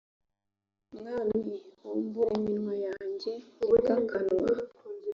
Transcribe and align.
mwami 0.97 1.55
bumbura 1.87 2.31
iminwa 2.39 2.75
yanjye 2.87 3.31
ni 3.55 3.65
bwo 3.69 3.77
akanwa 3.97 4.49